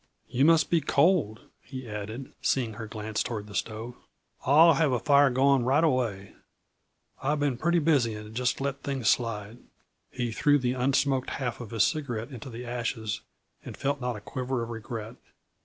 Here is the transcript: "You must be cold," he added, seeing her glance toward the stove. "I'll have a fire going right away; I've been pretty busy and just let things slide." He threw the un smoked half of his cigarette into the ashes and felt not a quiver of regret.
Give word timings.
"You 0.29 0.45
must 0.45 0.71
be 0.71 0.81
cold," 0.81 1.41
he 1.61 1.87
added, 1.87 2.33
seeing 2.41 2.73
her 2.73 2.87
glance 2.87 3.21
toward 3.21 3.45
the 3.45 3.53
stove. 3.53 3.95
"I'll 4.43 4.73
have 4.73 4.91
a 4.91 4.97
fire 4.99 5.29
going 5.29 5.63
right 5.63 5.83
away; 5.83 6.33
I've 7.21 7.39
been 7.39 7.55
pretty 7.55 7.77
busy 7.77 8.15
and 8.15 8.33
just 8.33 8.59
let 8.59 8.81
things 8.81 9.09
slide." 9.11 9.59
He 10.09 10.31
threw 10.31 10.57
the 10.57 10.73
un 10.73 10.93
smoked 10.93 11.29
half 11.29 11.61
of 11.61 11.69
his 11.69 11.83
cigarette 11.83 12.31
into 12.31 12.49
the 12.49 12.65
ashes 12.65 13.21
and 13.63 13.77
felt 13.77 14.01
not 14.01 14.15
a 14.15 14.21
quiver 14.21 14.63
of 14.63 14.69
regret. 14.69 15.17